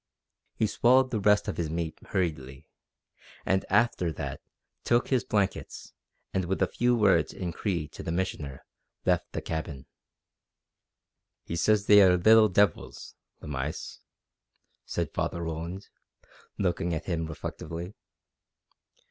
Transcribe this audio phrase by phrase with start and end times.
[0.55, 2.67] He swallowed the rest of his meat hurriedly,
[3.45, 4.41] and after that
[4.83, 5.93] took his blankets,
[6.33, 8.65] and with a few words in Cree to the Missioner
[9.05, 9.85] left the cabin.
[11.43, 13.99] "He says they are little devils the mice,"
[14.85, 15.89] said Father Roland,
[16.57, 17.93] looking after him reflectively.